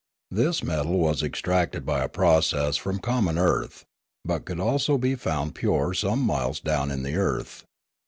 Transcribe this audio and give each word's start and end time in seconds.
This 0.31 0.63
metal 0.63 0.97
was 0.97 1.21
extracted 1.21 1.85
by 1.85 2.03
a 2.03 2.09
process 2.09 2.75
from 2.75 2.97
common 2.97 3.37
earth, 3.37 3.85
but 4.25 4.45
could 4.45 4.59
also 4.59 4.97
be 4.97 5.13
found 5.13 5.53
pure 5.53 5.93
some 5.93 6.21
miles 6.23 6.59
down 6.59 6.89
in 6.89 7.03
the 7.03 7.17
earth. 7.17 7.63